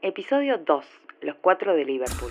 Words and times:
Episodio 0.00 0.58
2. 0.64 0.84
Los 1.22 1.34
cuatro 1.42 1.74
de 1.74 1.84
Liverpool. 1.84 2.30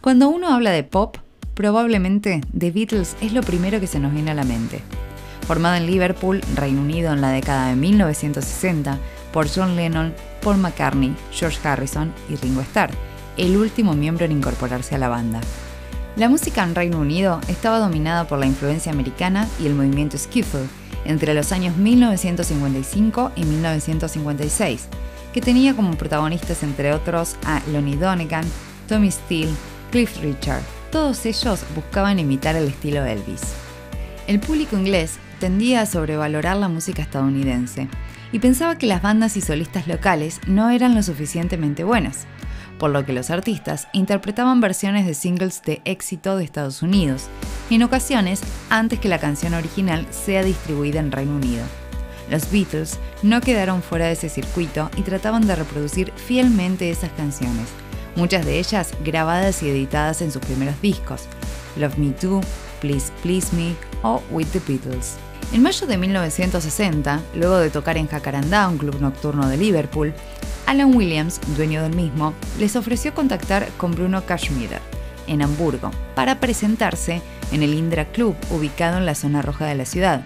Cuando 0.00 0.28
uno 0.28 0.54
habla 0.54 0.70
de 0.70 0.84
pop, 0.84 1.16
probablemente 1.54 2.42
The 2.56 2.70
Beatles 2.70 3.16
es 3.20 3.32
lo 3.32 3.42
primero 3.42 3.80
que 3.80 3.88
se 3.88 3.98
nos 3.98 4.14
viene 4.14 4.30
a 4.30 4.34
la 4.34 4.44
mente. 4.44 4.82
Formado 5.48 5.74
en 5.74 5.86
Liverpool, 5.86 6.42
Reino 6.54 6.80
Unido 6.80 7.12
en 7.12 7.20
la 7.20 7.30
década 7.30 7.70
de 7.70 7.74
1960, 7.74 8.98
por 9.32 9.48
John 9.52 9.74
Lennon, 9.74 10.14
Paul 10.44 10.58
McCartney, 10.58 11.12
George 11.32 11.58
Harrison 11.66 12.12
y 12.28 12.36
Ringo 12.36 12.60
Starr, 12.60 12.90
el 13.36 13.56
último 13.56 13.94
miembro 13.94 14.24
en 14.24 14.30
incorporarse 14.32 14.94
a 14.94 14.98
la 14.98 15.08
banda. 15.08 15.40
La 16.14 16.28
música 16.28 16.62
en 16.62 16.76
Reino 16.76 17.00
Unido 17.00 17.40
estaba 17.48 17.80
dominada 17.80 18.28
por 18.28 18.38
la 18.38 18.46
influencia 18.46 18.92
americana 18.92 19.48
y 19.60 19.66
el 19.66 19.74
movimiento 19.74 20.16
skiffle 20.18 20.68
entre 21.04 21.34
los 21.34 21.50
años 21.50 21.76
1955 21.76 23.32
y 23.34 23.44
1956, 23.44 24.88
que 25.36 25.42
tenía 25.42 25.76
como 25.76 25.98
protagonistas 25.98 26.62
entre 26.62 26.94
otros 26.94 27.36
a 27.44 27.60
Lonnie 27.70 27.96
Donegan, 27.96 28.46
Tommy 28.88 29.10
Steele, 29.10 29.52
Cliff 29.90 30.18
Richard. 30.22 30.62
Todos 30.90 31.26
ellos 31.26 31.60
buscaban 31.74 32.18
imitar 32.18 32.56
el 32.56 32.68
estilo 32.68 33.04
Elvis. 33.04 33.42
El 34.28 34.40
público 34.40 34.78
inglés 34.78 35.18
tendía 35.38 35.82
a 35.82 35.86
sobrevalorar 35.86 36.56
la 36.56 36.68
música 36.70 37.02
estadounidense 37.02 37.86
y 38.32 38.38
pensaba 38.38 38.78
que 38.78 38.86
las 38.86 39.02
bandas 39.02 39.36
y 39.36 39.42
solistas 39.42 39.86
locales 39.86 40.40
no 40.46 40.70
eran 40.70 40.94
lo 40.94 41.02
suficientemente 41.02 41.84
buenas, 41.84 42.26
por 42.78 42.90
lo 42.90 43.04
que 43.04 43.12
los 43.12 43.28
artistas 43.28 43.88
interpretaban 43.92 44.62
versiones 44.62 45.04
de 45.04 45.12
singles 45.12 45.60
de 45.66 45.82
éxito 45.84 46.38
de 46.38 46.44
Estados 46.44 46.80
Unidos, 46.80 47.26
en 47.68 47.82
ocasiones 47.82 48.40
antes 48.70 49.00
que 49.00 49.10
la 49.10 49.18
canción 49.18 49.52
original 49.52 50.06
sea 50.08 50.42
distribuida 50.42 50.98
en 50.98 51.12
Reino 51.12 51.36
Unido. 51.36 51.66
Los 52.30 52.50
Beatles 52.50 52.98
no 53.22 53.40
quedaron 53.40 53.82
fuera 53.82 54.06
de 54.06 54.12
ese 54.12 54.28
circuito 54.28 54.90
y 54.96 55.02
trataban 55.02 55.46
de 55.46 55.56
reproducir 55.56 56.12
fielmente 56.16 56.90
esas 56.90 57.10
canciones, 57.12 57.68
muchas 58.16 58.44
de 58.44 58.58
ellas 58.58 58.92
grabadas 59.04 59.62
y 59.62 59.70
editadas 59.70 60.22
en 60.22 60.32
sus 60.32 60.42
primeros 60.42 60.80
discos, 60.82 61.22
Love 61.76 61.98
Me 61.98 62.10
Too, 62.10 62.40
Please 62.80 63.12
Please 63.22 63.54
Me 63.54 63.74
o 64.02 64.22
With 64.30 64.48
the 64.52 64.60
Beatles. 64.66 65.16
En 65.52 65.62
mayo 65.62 65.86
de 65.86 65.96
1960, 65.96 67.20
luego 67.34 67.58
de 67.58 67.70
tocar 67.70 67.96
en 67.96 68.08
Jacarandá, 68.08 68.68
un 68.68 68.78
club 68.78 69.00
nocturno 69.00 69.48
de 69.48 69.56
Liverpool, 69.56 70.12
Alan 70.66 70.94
Williams, 70.94 71.40
dueño 71.56 71.82
del 71.82 71.94
mismo, 71.94 72.34
les 72.58 72.74
ofreció 72.74 73.14
contactar 73.14 73.68
con 73.76 73.92
Bruno 73.92 74.26
Kashmir 74.26 74.70
en 75.28 75.42
Hamburgo 75.42 75.90
para 76.14 76.40
presentarse 76.40 77.22
en 77.52 77.62
el 77.62 77.74
Indra 77.74 78.06
Club 78.06 78.34
ubicado 78.50 78.98
en 78.98 79.06
la 79.06 79.14
zona 79.14 79.42
roja 79.42 79.66
de 79.66 79.76
la 79.76 79.84
ciudad. 79.84 80.24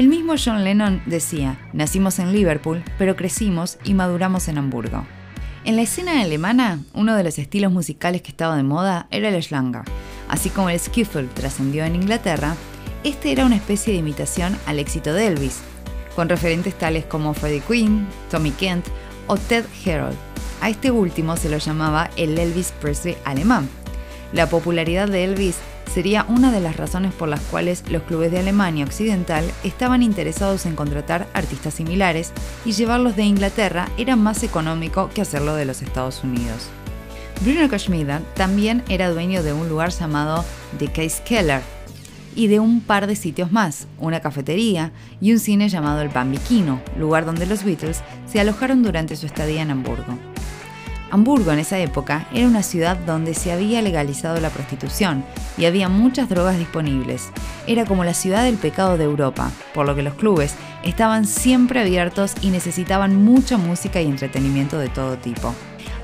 El 0.00 0.08
mismo 0.08 0.32
John 0.42 0.64
Lennon 0.64 1.02
decía, 1.04 1.58
nacimos 1.74 2.20
en 2.20 2.32
Liverpool, 2.32 2.82
pero 2.96 3.16
crecimos 3.16 3.76
y 3.84 3.92
maduramos 3.92 4.48
en 4.48 4.56
Hamburgo. 4.56 5.04
En 5.66 5.76
la 5.76 5.82
escena 5.82 6.22
alemana, 6.22 6.80
uno 6.94 7.14
de 7.14 7.22
los 7.22 7.38
estilos 7.38 7.70
musicales 7.70 8.22
que 8.22 8.30
estaba 8.30 8.56
de 8.56 8.62
moda 8.62 9.08
era 9.10 9.28
el 9.28 9.42
Schlager. 9.42 9.82
Así 10.26 10.48
como 10.48 10.70
el 10.70 10.80
skiffle 10.80 11.24
trascendió 11.34 11.84
en 11.84 11.96
Inglaterra, 11.96 12.56
este 13.04 13.30
era 13.30 13.44
una 13.44 13.56
especie 13.56 13.92
de 13.92 13.98
imitación 13.98 14.56
al 14.64 14.78
éxito 14.78 15.12
de 15.12 15.26
Elvis, 15.26 15.60
con 16.16 16.30
referentes 16.30 16.78
tales 16.78 17.04
como 17.04 17.34
Freddie 17.34 17.60
Quinn, 17.60 18.08
Tommy 18.30 18.52
Kent 18.52 18.86
o 19.26 19.36
Ted 19.36 19.66
Herold. 19.84 20.16
A 20.62 20.70
este 20.70 20.90
último 20.90 21.36
se 21.36 21.50
lo 21.50 21.58
llamaba 21.58 22.08
el 22.16 22.38
Elvis 22.38 22.72
Presley 22.80 23.18
alemán. 23.26 23.68
La 24.32 24.48
popularidad 24.48 25.08
de 25.08 25.24
Elvis 25.24 25.58
sería 25.92 26.24
una 26.28 26.52
de 26.52 26.60
las 26.60 26.76
razones 26.76 27.12
por 27.12 27.28
las 27.28 27.40
cuales 27.40 27.82
los 27.90 28.02
clubes 28.02 28.30
de 28.30 28.38
Alemania 28.38 28.84
Occidental 28.84 29.44
estaban 29.64 30.02
interesados 30.02 30.66
en 30.66 30.76
contratar 30.76 31.26
artistas 31.34 31.74
similares 31.74 32.32
y 32.64 32.72
llevarlos 32.72 33.16
de 33.16 33.24
Inglaterra 33.24 33.88
era 33.98 34.16
más 34.16 34.42
económico 34.42 35.10
que 35.14 35.22
hacerlo 35.22 35.54
de 35.54 35.64
los 35.64 35.82
Estados 35.82 36.22
Unidos. 36.22 36.68
Bruno 37.42 37.68
Kashmida 37.68 38.20
también 38.34 38.84
era 38.88 39.10
dueño 39.10 39.42
de 39.42 39.52
un 39.52 39.68
lugar 39.68 39.90
llamado 39.90 40.44
The 40.78 40.88
Case 40.88 41.22
Keller, 41.24 41.62
y 42.34 42.46
de 42.46 42.60
un 42.60 42.80
par 42.80 43.06
de 43.06 43.16
sitios 43.16 43.50
más, 43.50 43.86
una 43.98 44.20
cafetería 44.20 44.92
y 45.20 45.32
un 45.32 45.38
cine 45.38 45.68
llamado 45.68 46.00
el 46.00 46.08
Bambiquino, 46.08 46.80
lugar 46.96 47.24
donde 47.24 47.46
los 47.46 47.64
Beatles 47.64 48.02
se 48.30 48.40
alojaron 48.40 48.82
durante 48.82 49.16
su 49.16 49.26
estadía 49.26 49.62
en 49.62 49.70
Hamburgo. 49.70 50.18
Hamburgo 51.10 51.52
en 51.52 51.58
esa 51.58 51.78
época 51.78 52.26
era 52.32 52.46
una 52.46 52.62
ciudad 52.62 52.96
donde 52.96 53.34
se 53.34 53.52
había 53.52 53.82
legalizado 53.82 54.40
la 54.40 54.50
prostitución 54.50 55.24
y 55.58 55.64
había 55.64 55.88
muchas 55.88 56.28
drogas 56.28 56.58
disponibles. 56.58 57.30
Era 57.66 57.84
como 57.84 58.04
la 58.04 58.14
ciudad 58.14 58.44
del 58.44 58.56
pecado 58.56 58.96
de 58.96 59.04
Europa, 59.04 59.50
por 59.74 59.86
lo 59.86 59.94
que 59.94 60.02
los 60.02 60.14
clubes 60.14 60.54
estaban 60.84 61.26
siempre 61.26 61.80
abiertos 61.80 62.34
y 62.40 62.50
necesitaban 62.50 63.16
mucha 63.22 63.58
música 63.58 64.00
y 64.00 64.06
entretenimiento 64.06 64.78
de 64.78 64.88
todo 64.88 65.16
tipo. 65.18 65.54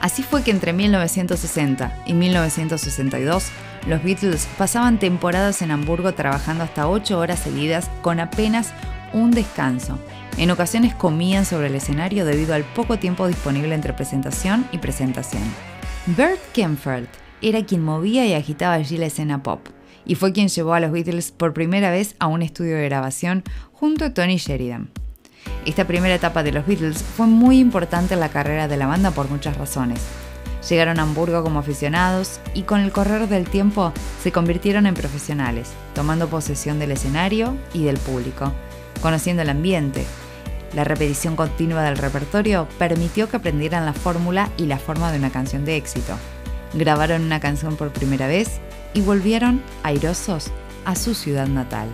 Así 0.01 0.23
fue 0.23 0.43
que 0.43 0.51
entre 0.51 0.73
1960 0.73 2.03
y 2.07 2.15
1962 2.15 3.47
los 3.87 4.03
Beatles 4.03 4.47
pasaban 4.59 4.99
temporadas 4.99 5.63
en 5.63 5.71
Hamburgo 5.71 6.13
trabajando 6.13 6.65
hasta 6.65 6.89
8 6.89 7.19
horas 7.19 7.39
seguidas 7.39 7.89
con 8.03 8.21
apenas 8.21 8.73
un 9.13 9.31
descanso. 9.31 9.99
En 10.39 10.51
ocasiones 10.51 10.95
comían 10.95 11.47
sobre 11.47 11.69
el 11.69 11.75
escenario 11.75 12.27
debido 12.27 12.55
al 12.55 12.65
poco 12.65 12.99
tiempo 12.99 13.27
disponible 13.27 13.75
entre 13.75 13.95
presentación 13.95 14.67
y 14.71 14.79
presentación. 14.79 15.43
Bert 16.07 16.41
Kempfert 16.53 17.09
era 17.41 17.65
quien 17.65 17.83
movía 17.83 18.27
y 18.27 18.35
agitaba 18.35 18.75
allí 18.75 18.99
la 18.99 19.07
escena 19.07 19.43
pop, 19.43 19.67
y 20.05 20.15
fue 20.15 20.33
quien 20.33 20.49
llevó 20.49 20.75
a 20.75 20.81
los 20.81 20.93
Beatles 20.93 21.33
por 21.33 21.55
primera 21.55 21.91
vez 21.91 22.17
a 22.19 22.27
un 22.27 22.43
estudio 22.43 22.77
de 22.77 22.85
grabación 22.85 23.45
junto 23.73 24.05
a 24.05 24.13
Tony 24.13 24.37
Sheridan. 24.37 24.91
Esta 25.65 25.87
primera 25.87 26.15
etapa 26.15 26.43
de 26.43 26.53
los 26.53 26.67
Beatles 26.67 27.03
fue 27.03 27.27
muy 27.27 27.59
importante 27.59 28.15
en 28.15 28.21
la 28.21 28.29
carrera 28.29 28.69
de 28.69 28.77
la 28.77 28.87
banda 28.87 29.13
por 29.13 29.31
muchas 29.31 29.57
razones. 29.57 30.01
Llegaron 30.69 30.99
a 30.99 31.03
Hamburgo 31.03 31.43
como 31.43 31.61
aficionados 31.61 32.41
y 32.53 32.63
con 32.63 32.81
el 32.81 32.93
correr 32.93 33.29
del 33.29 33.49
tiempo 33.49 33.93
se 34.23 34.33
convirtieron 34.33 34.87
en 34.87 34.95
profesionales, 34.95 35.71
tomando 35.95 36.29
posesión 36.29 36.79
del 36.79 36.93
escenario 36.93 37.57
y 37.73 37.85
del 37.85 37.97
público, 37.99 38.53
conociendo 39.01 39.43
el 39.43 39.51
ambiente. 39.51 40.05
La 40.77 40.85
repetición 40.85 41.37
continua 41.37 41.85
del 41.85 41.97
repertorio 41.97 42.69
permitió 42.79 43.31
que 43.31 43.39
aprendieran 43.39 43.87
la 43.87 43.95
fórmula 43.95 44.51
y 44.59 44.67
la 44.67 44.79
forma 44.79 45.11
de 45.11 45.19
una 45.19 45.31
canción 45.31 45.65
de 45.65 45.75
éxito. 45.77 46.19
Grabaron 46.75 47.23
una 47.23 47.41
canción 47.41 47.77
por 47.77 47.95
primera 47.95 48.27
vez 48.27 48.61
y 48.93 49.01
volvieron 49.01 49.63
airosos 49.85 50.53
a 50.85 50.95
su 50.95 51.15
ciudad 51.15 51.47
natal. 51.47 51.89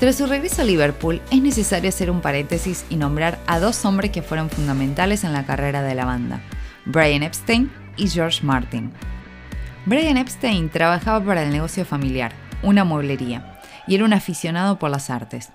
Tras 0.00 0.16
su 0.16 0.24
regreso 0.24 0.62
a 0.62 0.64
Liverpool, 0.64 1.20
es 1.30 1.42
necesario 1.42 1.90
hacer 1.90 2.10
un 2.10 2.22
paréntesis 2.22 2.86
y 2.88 2.96
nombrar 2.96 3.38
a 3.46 3.60
dos 3.60 3.84
hombres 3.84 4.12
que 4.12 4.22
fueron 4.22 4.48
fundamentales 4.48 5.24
en 5.24 5.34
la 5.34 5.44
carrera 5.44 5.82
de 5.82 5.94
la 5.94 6.06
banda, 6.06 6.40
Brian 6.86 7.22
Epstein 7.22 7.70
y 7.98 8.08
George 8.08 8.42
Martin. 8.42 8.92
Brian 9.84 10.16
Epstein 10.16 10.70
trabajaba 10.70 11.22
para 11.22 11.42
el 11.42 11.50
negocio 11.50 11.84
familiar, 11.84 12.32
una 12.62 12.84
mueblería, 12.84 13.60
y 13.86 13.94
era 13.94 14.06
un 14.06 14.14
aficionado 14.14 14.78
por 14.78 14.88
las 14.90 15.10
artes. 15.10 15.50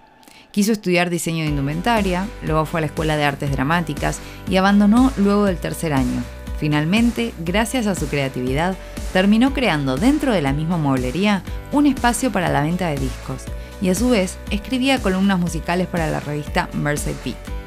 Quiso 0.52 0.72
estudiar 0.72 1.10
diseño 1.10 1.44
de 1.44 1.50
indumentaria, 1.50 2.28
luego 2.44 2.66
fue 2.66 2.80
a 2.80 2.82
la 2.82 2.88
Escuela 2.88 3.18
de 3.18 3.26
Artes 3.26 3.52
Dramáticas 3.52 4.20
y 4.50 4.58
abandonó 4.58 5.12
luego 5.18 5.46
del 5.46 5.58
tercer 5.58 5.94
año. 5.94 6.24
Finalmente, 6.60 7.34
gracias 7.40 7.86
a 7.86 7.96
su 7.96 8.08
creatividad, 8.08 8.76
terminó 9.14 9.54
creando 9.54 9.98
dentro 9.98 10.34
de 10.34 10.42
la 10.42 10.54
misma 10.54 10.78
mueblería 10.78 11.44
un 11.72 11.86
espacio 11.86 12.32
para 12.32 12.50
la 12.50 12.62
venta 12.62 12.88
de 12.88 12.98
discos 12.98 13.44
y 13.82 13.90
a 13.90 13.96
su 13.96 14.10
vez 14.10 14.38
escribía 14.50 15.02
columnas 15.02 15.40
musicales 15.40 15.88
para 15.88 16.10
la 16.10 16.20
revista 16.20 16.68
Mercy 16.74 17.14
Beat 17.24 17.58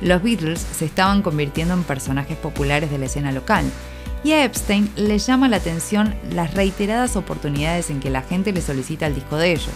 los 0.00 0.22
Beatles 0.22 0.60
se 0.60 0.84
estaban 0.84 1.22
convirtiendo 1.22 1.74
en 1.74 1.82
personajes 1.82 2.36
populares 2.36 2.90
de 2.90 2.98
la 2.98 3.06
escena 3.06 3.32
local, 3.32 3.64
y 4.24 4.32
a 4.32 4.44
Epstein 4.44 4.90
le 4.96 5.18
llama 5.18 5.48
la 5.48 5.58
atención 5.58 6.14
las 6.32 6.54
reiteradas 6.54 7.16
oportunidades 7.16 7.90
en 7.90 8.00
que 8.00 8.10
la 8.10 8.22
gente 8.22 8.52
le 8.52 8.60
solicita 8.60 9.06
el 9.06 9.14
disco 9.14 9.36
de 9.36 9.52
ellos. 9.52 9.74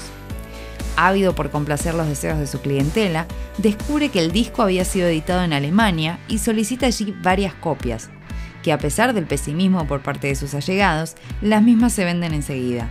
Ávido 1.07 1.35
por 1.35 1.51
complacer 1.51 1.95
los 1.95 2.09
deseos 2.09 2.39
de 2.39 2.47
su 2.47 2.61
clientela, 2.61 3.27
descubre 3.59 4.11
que 4.11 4.21
el 4.21 4.33
disco 4.33 4.63
había 4.63 4.85
sido 4.85 5.09
editado 5.09 5.43
en 5.43 5.53
Alemania 5.53 6.19
y 6.29 6.39
solicita 6.39 6.87
allí 6.87 7.15
varias 7.23 7.55
copias, 7.55 8.11
que 8.63 8.73
a 8.73 8.79
pesar 8.79 9.15
del 9.15 9.27
pesimismo 9.27 9.87
por 9.87 10.03
parte 10.03 10.27
de 10.27 10.35
sus 10.35 10.55
allegados, 10.55 11.17
las 11.41 11.63
mismas 11.63 11.93
se 11.93 12.05
venden 12.05 12.35
enseguida. 12.35 12.91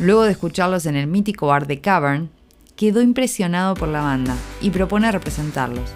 Luego 0.00 0.24
de 0.24 0.32
escucharlos 0.32 0.86
en 0.86 0.96
el 0.96 1.06
mítico 1.06 1.46
bar 1.46 1.66
de 1.66 1.80
Cavern, 1.80 2.30
quedó 2.74 3.00
impresionado 3.00 3.74
por 3.74 3.88
la 3.88 4.00
banda 4.00 4.34
y 4.60 4.70
propone 4.70 5.10
representarlos 5.12 5.90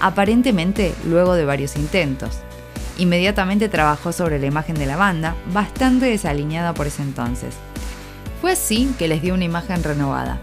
aparentemente 0.00 0.94
luego 1.04 1.34
de 1.34 1.44
varios 1.44 1.76
intentos. 1.76 2.38
Inmediatamente 2.98 3.68
trabajó 3.68 4.12
sobre 4.12 4.38
la 4.38 4.46
imagen 4.46 4.76
de 4.76 4.86
la 4.86 4.96
banda, 4.96 5.34
bastante 5.52 6.06
desaliñada 6.06 6.74
por 6.74 6.86
ese 6.86 7.02
entonces. 7.02 7.54
Fue 8.40 8.52
así 8.52 8.94
que 8.98 9.08
les 9.08 9.22
dio 9.22 9.34
una 9.34 9.44
imagen 9.44 9.82
renovada, 9.82 10.40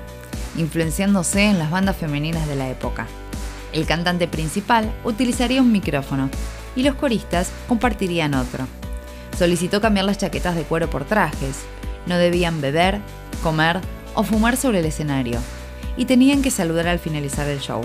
influenciándose 0.57 1.43
en 1.43 1.59
las 1.59 1.71
bandas 1.71 1.97
femeninas 1.97 2.47
de 2.47 2.55
la 2.55 2.69
época. 2.69 3.07
El 3.71 3.85
cantante 3.85 4.27
principal 4.27 4.93
utilizaría 5.03 5.61
un 5.61 5.71
micrófono 5.71 6.29
y 6.75 6.83
los 6.83 6.95
coristas 6.95 7.51
compartirían 7.67 8.33
otro. 8.33 8.67
Solicitó 9.37 9.81
cambiar 9.81 10.05
las 10.05 10.19
chaquetas 10.19 10.55
de 10.55 10.63
cuero 10.63 10.89
por 10.89 11.05
trajes. 11.05 11.63
No 12.05 12.17
debían 12.17 12.61
beber, 12.61 12.99
comer 13.41 13.79
o 14.13 14.23
fumar 14.23 14.57
sobre 14.57 14.79
el 14.79 14.85
escenario 14.85 15.39
y 15.97 16.05
tenían 16.05 16.41
que 16.41 16.51
saludar 16.51 16.87
al 16.87 16.99
finalizar 16.99 17.47
el 17.47 17.59
show. 17.59 17.81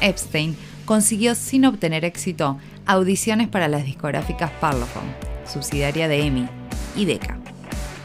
Epstein 0.00 0.56
consiguió 0.84 1.34
sin 1.34 1.64
obtener 1.64 2.04
éxito 2.04 2.58
audiciones 2.86 3.48
para 3.48 3.68
las 3.68 3.84
discográficas 3.84 4.50
Parlophone, 4.60 5.14
subsidiaria 5.46 6.08
de 6.08 6.26
EMI, 6.26 6.48
y 6.96 7.04
Decca. 7.04 7.41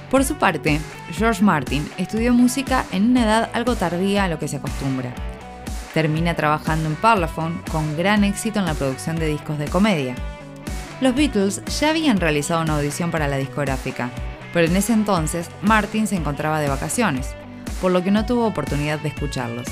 Por 0.09 0.23
su 0.23 0.35
parte, 0.35 0.79
George 1.11 1.43
Martin 1.43 1.87
estudió 1.97 2.33
música 2.33 2.85
en 2.91 3.09
una 3.09 3.23
edad 3.23 3.49
algo 3.53 3.75
tardía 3.75 4.23
a 4.23 4.27
lo 4.29 4.39
que 4.39 4.47
se 4.47 4.57
acostumbra. 4.57 5.13
Termina 5.93 6.33
trabajando 6.33 6.87
en 6.87 6.95
Parlophone 6.95 7.59
con 7.71 7.97
gran 7.97 8.23
éxito 8.23 8.59
en 8.59 8.65
la 8.65 8.73
producción 8.73 9.17
de 9.17 9.27
discos 9.27 9.57
de 9.57 9.67
comedia. 9.67 10.15
Los 11.01 11.13
Beatles 11.13 11.61
ya 11.79 11.89
habían 11.89 12.19
realizado 12.19 12.61
una 12.61 12.77
audición 12.77 13.11
para 13.11 13.27
la 13.27 13.37
discográfica, 13.37 14.09
pero 14.53 14.67
en 14.67 14.77
ese 14.77 14.93
entonces 14.93 15.49
Martin 15.61 16.07
se 16.07 16.15
encontraba 16.15 16.61
de 16.61 16.69
vacaciones, 16.69 17.35
por 17.81 17.91
lo 17.91 18.01
que 18.01 18.11
no 18.11 18.25
tuvo 18.25 18.47
oportunidad 18.47 18.99
de 18.99 19.09
escucharlos. 19.09 19.67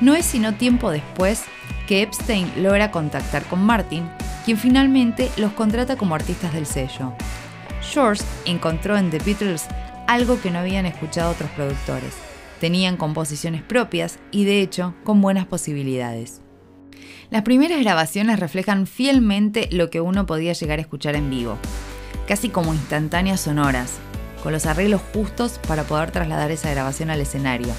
No 0.00 0.14
es 0.14 0.24
sino 0.24 0.54
tiempo 0.54 0.90
después 0.90 1.44
que 1.86 2.00
Epstein 2.00 2.50
logra 2.62 2.90
contactar 2.90 3.44
con 3.44 3.62
Martin, 3.62 4.08
quien 4.46 4.56
finalmente 4.56 5.30
los 5.36 5.52
contrata 5.52 5.96
como 5.96 6.14
artistas 6.14 6.54
del 6.54 6.64
sello. 6.64 7.12
George 7.82 8.22
encontró 8.44 8.96
en 8.96 9.10
The 9.10 9.18
Beatles 9.18 9.66
algo 10.06 10.40
que 10.40 10.50
no 10.50 10.58
habían 10.58 10.86
escuchado 10.86 11.30
otros 11.30 11.50
productores. 11.50 12.14
Tenían 12.60 12.96
composiciones 12.96 13.62
propias 13.62 14.18
y 14.30 14.44
de 14.44 14.60
hecho 14.60 14.94
con 15.04 15.20
buenas 15.20 15.46
posibilidades. 15.46 16.42
Las 17.30 17.42
primeras 17.42 17.80
grabaciones 17.80 18.40
reflejan 18.40 18.86
fielmente 18.86 19.68
lo 19.70 19.88
que 19.88 20.00
uno 20.00 20.26
podía 20.26 20.52
llegar 20.52 20.78
a 20.78 20.82
escuchar 20.82 21.14
en 21.14 21.30
vivo, 21.30 21.58
casi 22.26 22.48
como 22.48 22.74
instantáneas 22.74 23.40
sonoras, 23.40 23.98
con 24.42 24.52
los 24.52 24.66
arreglos 24.66 25.00
justos 25.12 25.60
para 25.66 25.84
poder 25.84 26.10
trasladar 26.10 26.50
esa 26.50 26.70
grabación 26.70 27.08
al 27.10 27.20
escenario, 27.20 27.72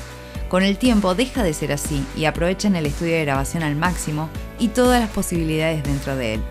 con 0.48 0.63
el 0.63 0.77
tiempo 0.77 1.15
deja 1.15 1.44
de 1.44 1.53
ser 1.53 1.71
así 1.71 2.06
y 2.15 2.25
aprovechan 2.25 2.75
el 2.75 2.86
estudio 2.86 3.13
de 3.13 3.25
grabación 3.25 3.63
al 3.63 3.75
máximo 3.75 4.30
y 4.57 4.69
todas 4.69 5.01
las 5.01 5.09
posibilidades 5.09 5.83
dentro 5.83 6.15
de 6.15 6.36
él. 6.36 6.42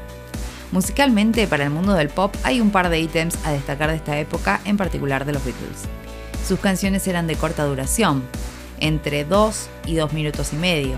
Musicalmente, 0.72 1.46
para 1.48 1.64
el 1.64 1.70
mundo 1.70 1.94
del 1.94 2.08
pop 2.08 2.34
hay 2.44 2.60
un 2.60 2.70
par 2.70 2.90
de 2.90 3.00
ítems 3.00 3.36
a 3.44 3.50
destacar 3.50 3.90
de 3.90 3.96
esta 3.96 4.18
época, 4.18 4.60
en 4.64 4.76
particular 4.76 5.24
de 5.24 5.32
los 5.32 5.44
Beatles. 5.44 5.88
Sus 6.46 6.60
canciones 6.60 7.06
eran 7.08 7.26
de 7.26 7.36
corta 7.36 7.64
duración, 7.64 8.22
entre 8.78 9.24
2 9.24 9.68
y 9.86 9.96
2 9.96 10.12
minutos 10.12 10.52
y 10.52 10.56
medio, 10.56 10.96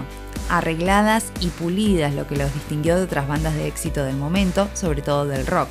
arregladas 0.50 1.32
y 1.40 1.48
pulidas, 1.48 2.14
lo 2.14 2.26
que 2.26 2.36
los 2.36 2.52
distinguió 2.52 2.96
de 2.96 3.04
otras 3.04 3.26
bandas 3.26 3.54
de 3.54 3.66
éxito 3.66 4.04
del 4.04 4.16
momento, 4.16 4.68
sobre 4.74 5.02
todo 5.02 5.26
del 5.26 5.46
rock. 5.46 5.70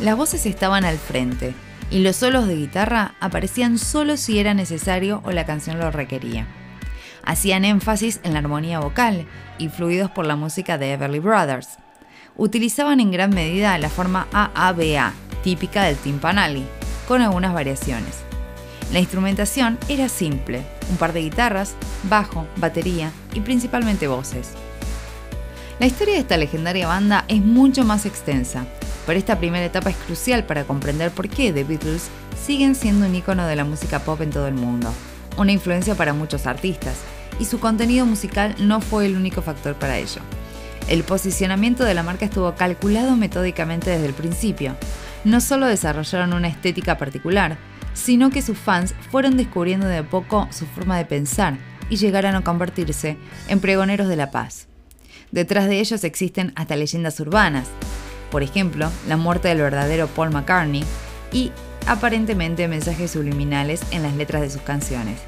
Las 0.00 0.16
voces 0.16 0.46
estaban 0.46 0.84
al 0.84 0.98
frente, 0.98 1.54
y 1.90 2.00
los 2.00 2.16
solos 2.16 2.46
de 2.46 2.54
guitarra 2.54 3.14
aparecían 3.18 3.78
solo 3.78 4.16
si 4.16 4.38
era 4.38 4.54
necesario 4.54 5.22
o 5.24 5.32
la 5.32 5.46
canción 5.46 5.78
lo 5.78 5.90
requería. 5.90 6.46
Hacían 7.24 7.64
énfasis 7.64 8.20
en 8.22 8.32
la 8.34 8.38
armonía 8.38 8.78
vocal, 8.78 9.26
influidos 9.58 10.10
por 10.10 10.24
la 10.24 10.36
música 10.36 10.78
de 10.78 10.92
Everly 10.92 11.18
Brothers. 11.18 11.78
Utilizaban 12.40 13.00
en 13.00 13.10
gran 13.10 13.30
medida 13.30 13.76
la 13.78 13.90
forma 13.90 14.28
AABA, 14.32 15.12
típica 15.42 15.82
del 15.82 15.96
timpanali, 15.96 16.64
con 17.08 17.20
algunas 17.20 17.52
variaciones. 17.52 18.20
La 18.92 19.00
instrumentación 19.00 19.76
era 19.88 20.08
simple, 20.08 20.62
un 20.88 20.98
par 20.98 21.12
de 21.12 21.22
guitarras, 21.22 21.74
bajo, 22.04 22.46
batería 22.54 23.10
y 23.34 23.40
principalmente 23.40 24.06
voces. 24.06 24.50
La 25.80 25.86
historia 25.86 26.14
de 26.14 26.20
esta 26.20 26.36
legendaria 26.36 26.86
banda 26.86 27.24
es 27.26 27.40
mucho 27.40 27.82
más 27.82 28.06
extensa, 28.06 28.66
pero 29.04 29.18
esta 29.18 29.40
primera 29.40 29.66
etapa 29.66 29.90
es 29.90 29.96
crucial 29.96 30.44
para 30.44 30.62
comprender 30.62 31.10
por 31.10 31.28
qué 31.28 31.52
The 31.52 31.64
Beatles 31.64 32.08
siguen 32.40 32.76
siendo 32.76 33.06
un 33.06 33.16
icono 33.16 33.48
de 33.48 33.56
la 33.56 33.64
música 33.64 33.98
pop 33.98 34.20
en 34.20 34.30
todo 34.30 34.46
el 34.46 34.54
mundo, 34.54 34.94
una 35.36 35.50
influencia 35.50 35.96
para 35.96 36.12
muchos 36.12 36.46
artistas, 36.46 36.98
y 37.40 37.46
su 37.46 37.58
contenido 37.58 38.06
musical 38.06 38.54
no 38.60 38.80
fue 38.80 39.06
el 39.06 39.16
único 39.16 39.42
factor 39.42 39.74
para 39.74 39.98
ello. 39.98 40.20
El 40.88 41.04
posicionamiento 41.04 41.84
de 41.84 41.92
la 41.92 42.02
marca 42.02 42.24
estuvo 42.24 42.54
calculado 42.54 43.14
metódicamente 43.14 43.90
desde 43.90 44.06
el 44.06 44.14
principio. 44.14 44.74
No 45.22 45.42
solo 45.42 45.66
desarrollaron 45.66 46.32
una 46.32 46.48
estética 46.48 46.96
particular, 46.96 47.58
sino 47.92 48.30
que 48.30 48.40
sus 48.40 48.56
fans 48.56 48.94
fueron 49.10 49.36
descubriendo 49.36 49.86
de 49.86 49.98
a 49.98 50.08
poco 50.08 50.48
su 50.50 50.64
forma 50.64 50.96
de 50.96 51.04
pensar 51.04 51.58
y 51.90 51.96
llegaron 51.96 52.34
a 52.34 52.42
convertirse 52.42 53.18
en 53.48 53.60
pregoneros 53.60 54.08
de 54.08 54.16
la 54.16 54.30
paz. 54.30 54.66
Detrás 55.30 55.68
de 55.68 55.78
ellos 55.78 56.04
existen 56.04 56.52
hasta 56.56 56.76
leyendas 56.76 57.20
urbanas, 57.20 57.68
por 58.30 58.42
ejemplo, 58.42 58.90
la 59.06 59.18
muerte 59.18 59.48
del 59.48 59.58
verdadero 59.58 60.06
Paul 60.06 60.30
McCartney 60.30 60.84
y 61.32 61.52
aparentemente 61.86 62.66
mensajes 62.66 63.10
subliminales 63.10 63.82
en 63.90 64.02
las 64.02 64.14
letras 64.14 64.40
de 64.40 64.50
sus 64.50 64.62
canciones. 64.62 65.20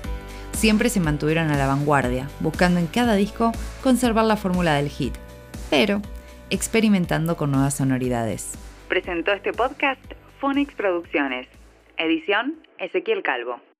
Siempre 0.52 0.88
se 0.88 1.00
mantuvieron 1.00 1.50
a 1.50 1.58
la 1.58 1.66
vanguardia, 1.66 2.28
buscando 2.40 2.80
en 2.80 2.86
cada 2.86 3.14
disco 3.14 3.52
conservar 3.82 4.24
la 4.24 4.36
fórmula 4.36 4.74
del 4.74 4.88
hit, 4.88 5.14
pero 5.70 6.02
experimentando 6.50 7.36
con 7.36 7.52
nuevas 7.52 7.74
sonoridades. 7.76 8.58
Presentó 8.88 9.32
este 9.32 9.52
podcast 9.52 10.00
Phonics 10.40 10.74
Producciones. 10.74 11.46
Edición 11.96 12.56
Ezequiel 12.78 13.22
Calvo. 13.22 13.60